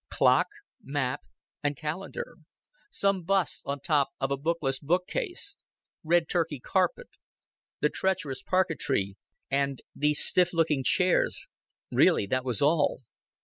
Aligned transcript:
Clock, 0.09 0.47
map, 0.81 1.21
and 1.61 1.77
calendar; 1.77 2.37
some 2.89 3.21
busts 3.21 3.61
on 3.67 3.81
top 3.81 4.07
of 4.19 4.31
a 4.31 4.35
bookless 4.35 4.79
bookcase; 4.79 5.57
red 6.03 6.27
turkey 6.27 6.59
carpet, 6.59 7.09
the 7.81 7.89
treacherous 7.91 8.41
parquetry, 8.41 9.15
and 9.51 9.83
these 9.95 10.19
stiff 10.19 10.53
looking 10.55 10.83
chairs 10.83 11.45
really 11.91 12.25
that 12.25 12.43
was 12.43 12.63
all. 12.63 13.01